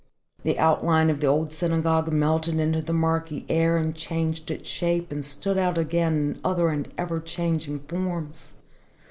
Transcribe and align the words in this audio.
The 0.41 0.57
outline 0.57 1.11
of 1.11 1.19
the 1.19 1.27
old 1.27 1.53
synagogue 1.53 2.11
melted 2.11 2.57
into 2.59 2.81
the 2.81 2.91
murky 2.91 3.45
air 3.47 3.77
and 3.77 3.95
changed 3.95 4.49
its 4.49 4.67
shape, 4.67 5.11
and 5.11 5.23
stood 5.23 5.59
out 5.59 5.77
again 5.77 6.15
in 6.15 6.41
other 6.43 6.69
and 6.69 6.91
ever 6.97 7.19
changing 7.19 7.81
forms. 7.81 8.53